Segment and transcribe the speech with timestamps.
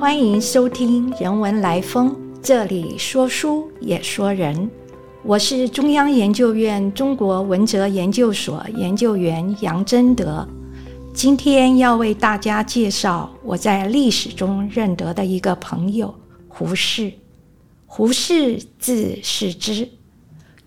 [0.00, 2.08] 欢迎收听《人文来风》，
[2.42, 4.70] 这里说书也说人。
[5.22, 10.48] 我是中央研究院中国文哲研究所研究员杨贞德，
[11.12, 16.14] 今天要为大家介绍我在历史中认得的一个朋友
[16.48, 17.12] 胡适。
[17.84, 19.86] 胡适字适之，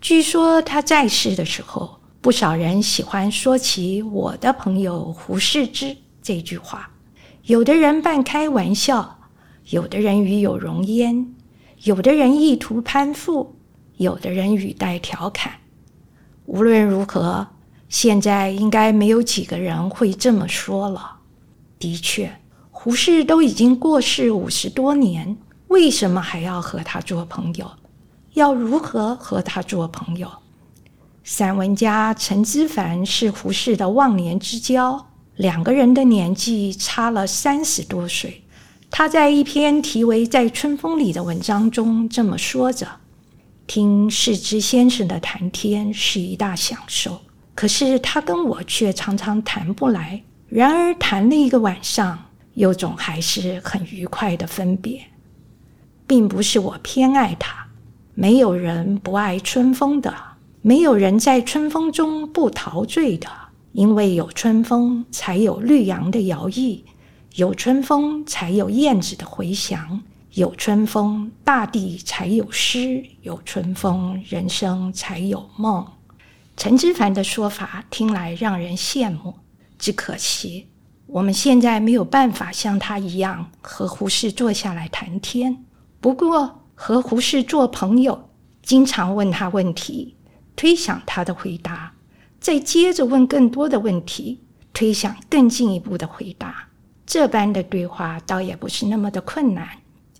[0.00, 6.88] 据说他在世的时候，不少人喜欢说起我的朋友胡适之这句话。
[7.46, 9.13] 有的人半开玩笑，
[9.70, 11.34] 有的人与有容焉，
[11.84, 13.56] 有的人意图攀附，
[13.96, 15.52] 有的人语带调侃。
[16.44, 17.46] 无论如何，
[17.88, 21.18] 现在应该没有几个人会这么说了。
[21.78, 22.30] 的确，
[22.70, 25.36] 胡适都已经过世五十多年，
[25.68, 27.70] 为什么还要和他做朋友？
[28.34, 30.28] 要如何和他做朋友？
[31.22, 35.06] 散文家陈之凡是胡适的忘年之交。
[35.36, 38.43] 两个人的年纪差了三十多岁。
[38.90, 42.86] 他在一篇题为《在春风里》的文章中这么说着
[43.66, 47.20] ：“听世之先生的谈天是一大享受，
[47.54, 50.22] 可是他跟我却常常谈不来。
[50.48, 55.00] 然而谈了一个晚上，又总还是很愉快的分别。
[56.06, 57.66] 并不是我偏爱他，
[58.14, 60.14] 没有人不爱春风的，
[60.62, 63.28] 没有人在春风中不陶醉的。”
[63.72, 66.78] 因为有春风，才有绿杨的摇曳；
[67.36, 69.98] 有春风，才有燕子的回响；
[70.34, 75.84] 有春风，大地才有诗；有春风，人生才有梦。
[76.56, 79.34] 陈之凡的说法听来让人羡慕，
[79.76, 80.68] 只可惜
[81.08, 85.64] 我们现在没有办法像他一样和胡适坐下来谈天。
[86.00, 88.30] 不过，和胡适做朋友，
[88.62, 90.14] 经常问他问题，
[90.54, 91.94] 推想他的回答。
[92.38, 94.38] 再接着问更多的问题，
[94.72, 96.68] 推想更进一步的回答，
[97.06, 99.68] 这般的对话倒也不是那么的困难，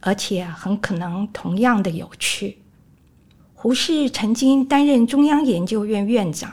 [0.00, 2.58] 而且很可能同样的有趣。
[3.54, 6.52] 胡适曾经担任中央研究院院长，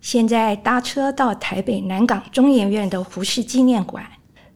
[0.00, 4.06] 现在搭车到台北南港中研院的胡适纪念馆，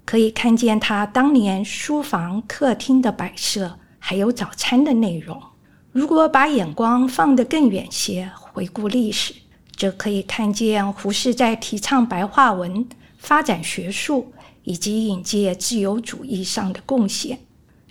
[0.04, 5.42] 可以看见他当年书房、客厅的摆设，还有早餐的内容。
[5.90, 9.34] 如果把眼光放得更远些，回顾历史。
[9.76, 14.32] 则可以看见胡适在提倡白话文、发展学术
[14.68, 17.38] 以及引介自由主义上的贡献。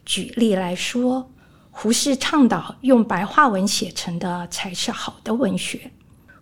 [0.06, 1.32] 举例来说，
[1.72, 5.90] 胡适倡导用白话文写成的才是好的文学，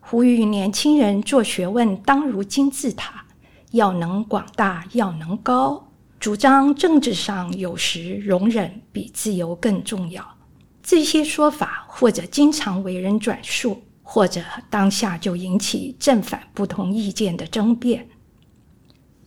[0.01, 3.25] 呼吁年轻人做学问当如金字塔，
[3.71, 5.87] 要能广大，要能高。
[6.19, 10.35] 主张政治上有时容忍比自由更重要。
[10.83, 13.81] 这些说法或者经常为人转述。
[14.07, 18.07] 或者当下就引起正反不同意见的争辩。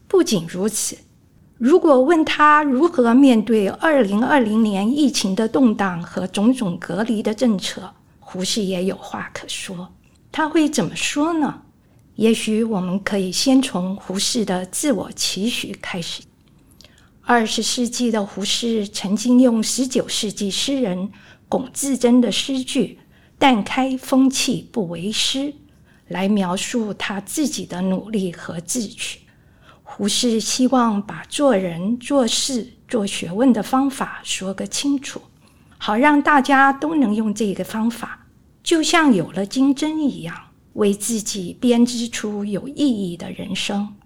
[0.09, 0.97] 不仅如此，
[1.59, 9.95] 如果问他如何面对二零二零年疫情的动荡和种种隔离的政策，胡适也有话可说。
[10.33, 11.63] 他会怎么说呢？
[12.17, 16.23] 也许我们可以先从胡适的自我期许开始。
[17.23, 21.11] 二十世纪的胡适曾经用十九世纪诗人
[21.49, 22.99] 龚自珍的诗句。
[23.41, 25.55] 但开风气不为师，
[26.09, 29.21] 来描述他自己的努力和志趣。
[29.99, 35.21] 胡适希望把做人、做事、做学问的方法说个清楚，
[35.77, 38.29] 好让大家都能用这个方法，
[38.63, 43.97] 就像有了金针一样，为自己编织出有意义的人生。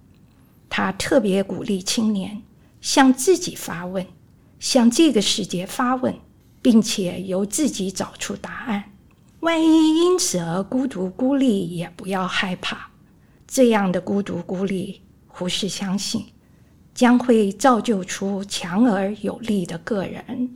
[0.70, 2.40] 他特别鼓励青年
[2.80, 4.06] 向自己发问，
[4.58, 6.14] 向这个世界发问，
[6.62, 8.84] 并且由自己找出答案。
[9.40, 12.88] 万一因此而孤独孤立，也不要害怕。
[13.46, 15.02] 这样的孤独孤立，
[15.32, 16.26] 胡适相信
[16.94, 20.54] 将会造就出强而有力的个人。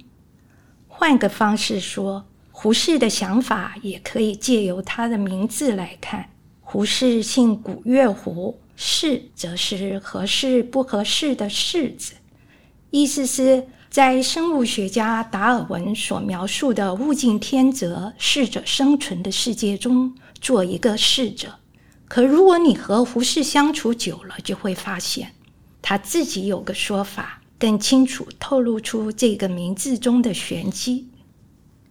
[0.86, 6.28] 换个方式说，胡适的想法也可以借由他的名字来看。
[6.60, 12.14] 胡适姓古月胡，适则是合适不合适的适字，
[12.90, 13.66] 意思是。
[13.88, 21.54] 在生物学家达尔文所描述的物竞天择、适者生存的世界中，做一个适者。
[22.08, 25.32] 可如果你和胡适相处久了，就会发现
[25.82, 31.08] 他自己有个说法，更清楚透露出这个名字中的玄机。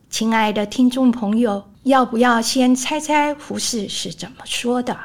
[0.10, 4.98] 亲爱的听众朋友，要不要先猜猜胡适是怎么说的？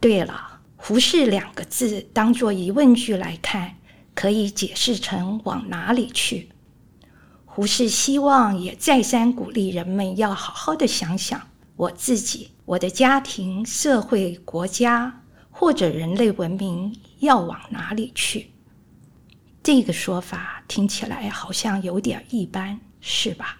[0.00, 3.74] 对了，胡适两个字当做疑问句来看。
[4.14, 6.48] 可以解释成往哪里去？
[7.44, 11.47] 胡适希望也再三鼓励人们要好好的想想，
[11.78, 18.50] 我自己、我的家庭、社会、国家或者人类文明要往哪里去。
[19.62, 23.58] 这个说法听起来好像有点一般，是吧？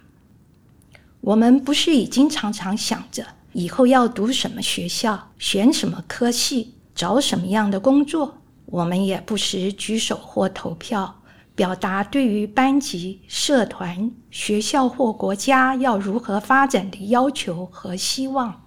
[1.20, 8.38] 我们不是已经常常想着以后要读什么学校、选什么科系、找什么样的工作？
[8.66, 11.17] 我们也不时举手或投票，
[11.58, 18.62] 表达对于班级、社团、学校或国家要如何发展的要求和希望。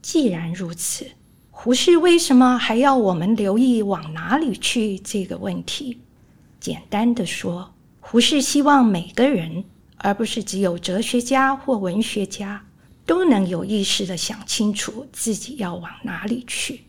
[0.00, 1.06] 既然如此，
[1.50, 5.98] 胡适为什么还要我们留意往哪里去这个问题？
[6.58, 9.66] 简单的说，胡适希望每个人，
[9.98, 12.64] 而不是只有哲学家或文学家，
[13.04, 16.84] 都能有意识的想清楚自己要往哪里去。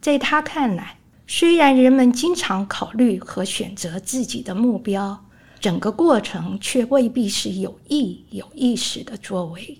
[0.00, 0.96] 在他看来，
[1.32, 5.26] 虽然人们经常考虑和选择自己的目标，
[5.60, 9.78] 整个过程却未必是有意有意识的作为。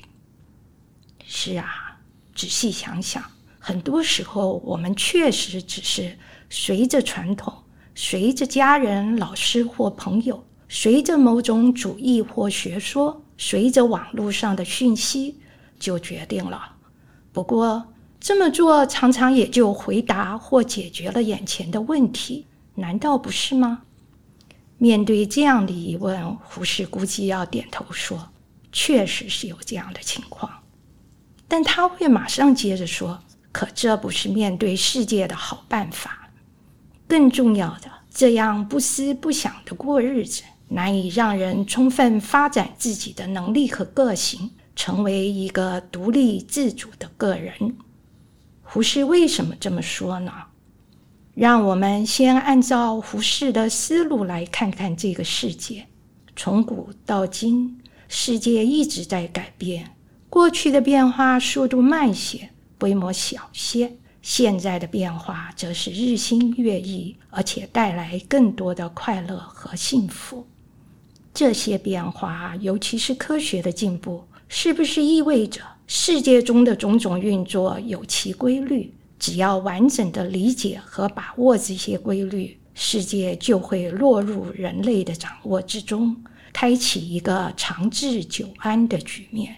[1.27, 1.99] 是啊。
[2.37, 3.21] 仔细想想，
[3.59, 6.17] 很多时候我们确实只是
[6.49, 7.53] 随着传统、
[7.97, 15.41] 随着家人、老师或朋友、随着某种主义或学说、随着网络上的讯息
[15.81, 16.77] 就决定了。
[17.33, 23.81] 不过这么做常常也就回答或解决了眼前的问题，难道不是吗？
[24.77, 28.29] 面对这样的疑问，胡适估计要点头说
[28.71, 30.51] ：“确实是有这样的情况。”
[31.49, 33.23] 但他会马上接着说
[33.53, 36.31] ：“可这不是面对世界的好办法。
[37.09, 47.77] 更重要的，这样不思不想的过日子，难以让人充分发展自己的能力和个性，成为一个独立自主的个人。”
[48.73, 50.33] 胡适为什么这么说呢？
[51.35, 55.89] 让我们先按照胡适的思路来看看这个世界。
[56.37, 59.97] 从古到今，世界一直在改变。
[60.29, 63.89] 过去的变化速度慢些，规模小些；
[64.23, 70.47] 现在的变化则是日新月异，而且带来更多的快乐和幸福。
[71.35, 75.61] 这些变化，尤其是科学的进步，是不是意味着
[75.93, 78.95] 世界中的种种运作有其规律？
[79.19, 86.17] 只要完整的理解和把握这些规律，世界就会落入人类的掌握之中，
[86.53, 89.57] 开启一个长治久安的局面。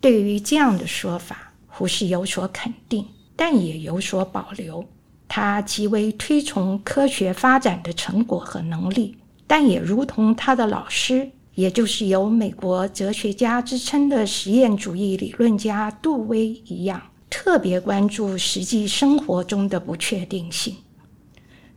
[0.00, 3.04] 对于这样的说法，胡适有所肯定，
[3.36, 4.82] 但也有所保留。
[5.28, 20.76] 他极为推崇科学发展的成果和能力，但也如同他的老师，也就是有美国哲学家之称的实验主义理论家杜威一样，特别关注实际生活中的不确定性。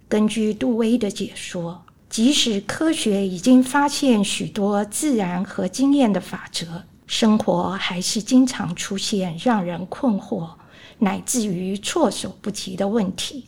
[0.07, 6.83] 根据杜威的解说，即使科学已经发现许多自然和经验的法则。
[7.05, 10.49] 生活还是经常出现让人困惑，
[10.99, 13.45] 乃至于措手不及的问题，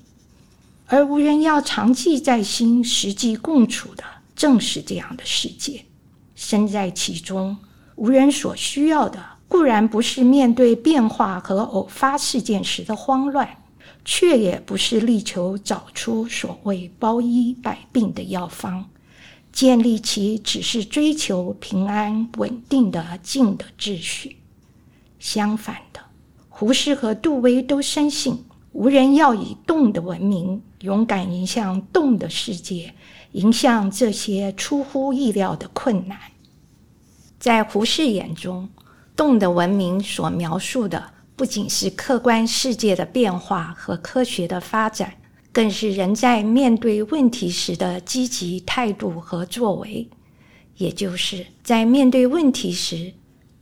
[0.86, 4.04] 而无人要长记在心、实际共处的，
[4.34, 5.84] 正是这样的世界。
[6.41, 7.57] 身在其中，
[7.97, 13.57] 无人所需要的，固然不是面对变化和偶发事件时的慌乱，
[14.06, 18.86] 却也不是力求找出所谓包医百病的药方。
[19.51, 24.38] 建立起只是追求平安稳定的静的秩序。
[25.19, 26.00] 相反的，
[26.47, 32.93] 胡适和杜威都深信，无人要以动的文明勇敢迎向动的世界，
[33.33, 36.17] 迎向这些出乎意料的困难。
[37.39, 38.69] 在胡适眼中，
[39.15, 45.13] 动的文明所描述的不仅是客观世界的变化和科学的发展。
[45.51, 50.07] 更是人在面对问题时的积极态度和作为，
[50.77, 53.13] 也就是在面对问题时，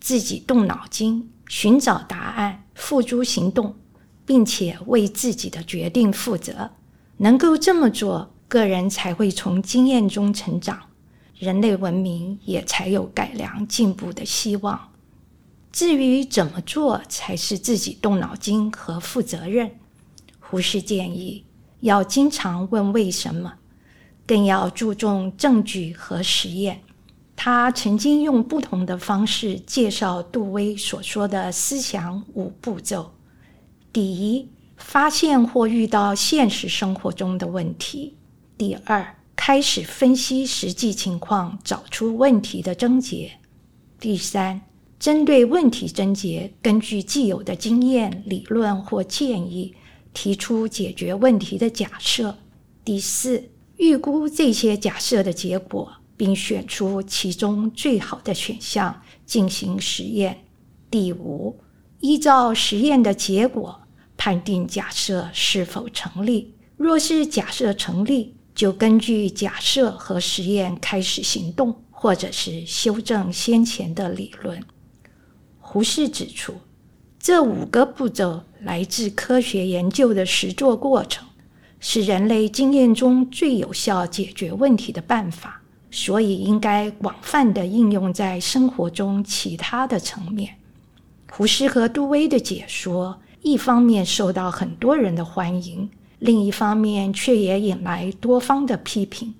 [0.01, 3.73] 自己动脑筋寻找答案，付诸行动，
[4.25, 6.71] 并且为自己的决定负责。
[7.19, 10.79] 能够这么做，个人才会从经验中成长，
[11.37, 14.93] 人类文明也才有改良进步的希望。
[15.71, 19.71] 至于怎么做才是自己动脑筋和负责任，
[20.39, 21.43] 胡适建议。
[21.81, 23.53] 要经常问为什么，
[24.25, 26.81] 更要注重证据和实验。
[27.35, 33.11] 他曾经用不同的方式介绍杜威所说的思想五步骤：
[33.93, 38.15] 第一，发现或遇到现实生活中的问题；
[38.57, 43.29] 第二，开始分析实际情况，找出问题的症结；
[43.99, 44.61] 第三，
[44.99, 49.75] 针对问题症结，根据既有的经验、理论或建议。
[50.13, 52.35] 提出解决问题的假设。
[52.83, 60.45] 第四，预估这些假设的结果，并选出其中最好的选项进行实验。
[60.89, 61.59] 第五，
[61.99, 63.79] 依照实验的结果
[64.17, 66.55] 判定假设是否成立。
[66.75, 74.59] 若是假设成立，就根据假设和实验开始行动，或者是修正先前的理论。
[75.59, 76.55] 胡适指出，
[77.19, 81.27] 这五个步骤来自科学研究的实作过程，
[81.79, 85.61] 是人类经验中最有效解决问题的办法，
[85.91, 90.55] 所以应该广泛的应用在生活中其他的层面。
[91.31, 95.87] 胡适和杜威的解说，一方面受到很多人的欢迎。
[96.19, 99.35] 另一方面，却也引来多方的批评。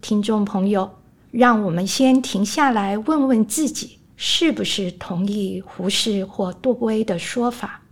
[0.00, 0.88] 听众朋友，
[1.32, 7.82] 让我们先停下来，问问自己，是不是同意胡适或杜威的说法？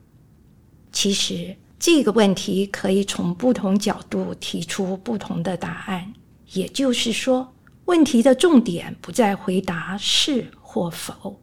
[0.92, 6.14] 其实，这个问题可以从不同角度提出不同的答案。
[6.52, 7.52] 也就是说，
[7.86, 11.40] 问题的重点不在回答是或否，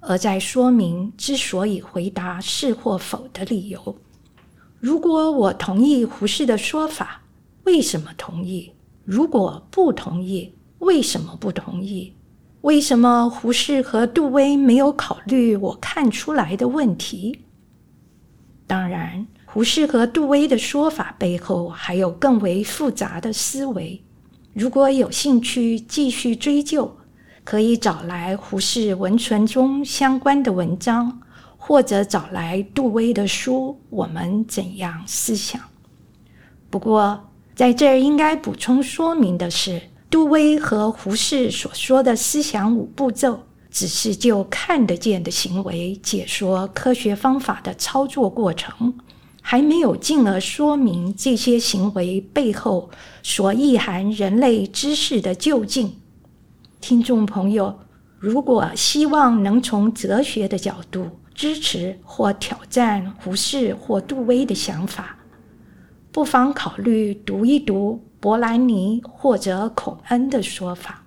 [0.00, 3.96] 而在说明之所以回答是或否的理由。
[4.82, 7.22] 如果我同意胡适的说法，
[7.62, 8.72] 为什么同意？
[9.04, 12.12] 如果不同意，为什么不同意？
[12.62, 17.42] 为什么胡适和杜威没有考虑我看出来的问题？
[18.66, 24.02] 当然，胡适和杜威的说法背后还有更为复杂的思维。
[24.52, 26.96] 如果有兴趣继续追究，
[27.44, 31.20] 可以找来胡适文存中相关的文章。
[31.64, 35.60] 或者找来杜威的书，我们怎样思想？
[36.68, 48.98] 不过在这儿应该补充说明的是，杜威和胡适所说的思想五步骤，只是就看得见的行为解说科学方法的操作过程，
[49.40, 52.90] 还没有进而说明这些行为背后
[53.22, 55.94] 所意含人类知识的究竟。
[56.80, 57.78] 听众朋友，
[58.18, 65.18] 如果希望能从哲学的角度，支持或挑战胡适或杜威的想法，
[66.10, 71.04] 不妨考虑读一读伯兰尼或者孔恩的说法。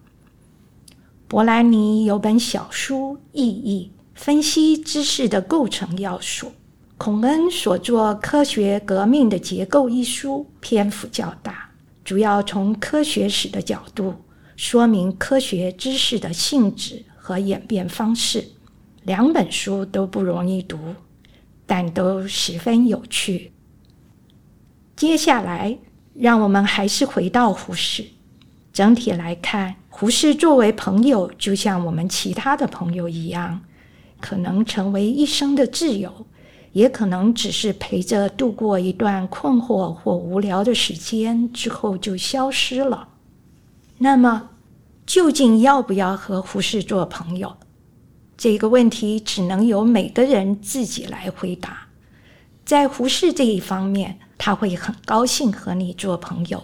[1.27, 6.49] 伯兰尼有本小书《意义》，分析知识的构成要素；
[6.97, 11.71] 孔恩所作《科学革命的结构》一书篇幅较大，
[12.03, 14.13] 主要从科学史的角度
[14.55, 18.54] 说明科学知识的性质和演变方式。
[19.05, 20.77] 两本书都不容易读，
[21.67, 23.51] 但都十分有趣。
[24.95, 25.77] 接下来，
[26.15, 28.03] 让我们还是回到胡适。
[28.73, 33.61] 整体来看，胡适作为朋友，就像我们其他的朋友一样，
[34.19, 36.25] 可能成为一生的挚友，
[36.71, 43.09] 也可能只是陪着度过一段困惑或无聊的时间之后就消失了。
[43.99, 44.49] 那么，
[45.05, 47.55] 究竟要不要和胡适做朋友？
[48.37, 51.87] 这个问题只能由每个人自己来回答。
[52.65, 56.63] 在胡适这一方面，他会很高兴和你做朋友，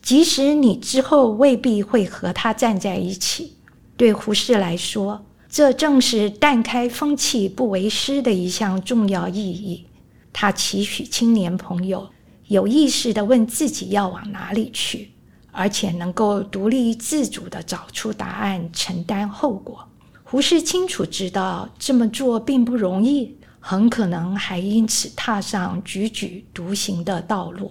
[0.00, 3.56] 即使你之后未必会和他站在一起。
[3.96, 9.86] 对胡适来说，这正是淡开风气不为师的一项重要意义。
[10.32, 12.10] 他期许青年朋友
[12.48, 15.10] 有意识地问自己要往哪里去，
[15.50, 19.88] 而且能够独立自主地找出答案，承担后果。
[20.28, 27.70] 胡适清楚知道这么做并不容易，很可能还因此踏上踽踽独行的道路，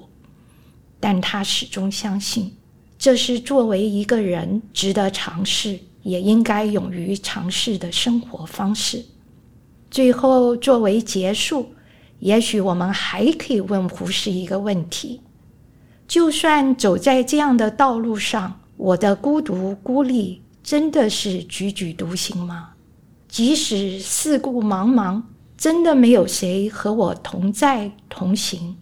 [0.97, 2.55] 但他始终相信，
[2.97, 9.03] 这是作为一个人值得尝试，也应该勇于尝试的生活方式。
[9.91, 11.74] 最后，作为结束，
[12.19, 15.19] 也许我们还可以问胡适一个问题：
[16.07, 20.41] 就算走在这样的道路上，我的孤独孤立。
[20.65, 22.69] 真的是踽踽独行吗？
[23.27, 25.22] 即使四顾茫茫，
[25.55, 28.75] 真的没有谁和我同在同行？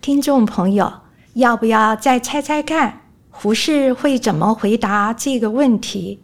[0.00, 0.92] 听众朋友，
[1.34, 6.18] 要不要再猜猜看，胡适会怎么回答这个问题？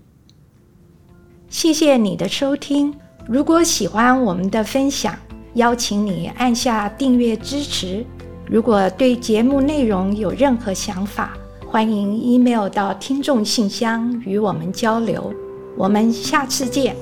[1.49, 2.93] 谢谢你的收听。
[3.29, 5.17] 如果喜欢我们的分享，
[5.55, 8.05] 邀请你按下订阅支持。
[8.49, 11.39] 如果对节目内容有任何想法，
[11.73, 15.33] 欢迎 email 到听众信箱与我们交流，
[15.77, 16.97] 我们下次见。